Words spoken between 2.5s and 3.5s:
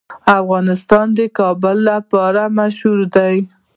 مشهور دی.